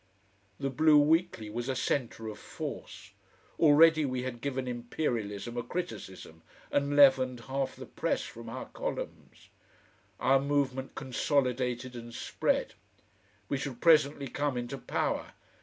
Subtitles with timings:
[0.59, 3.11] The BLUE WEEKLY was a centre of force.
[3.59, 9.49] Already we had given Imperialism a criticism, and leavened half the press from our columns.
[10.19, 12.73] Our movement consolidated and spread.
[13.47, 15.33] We should presently come into power.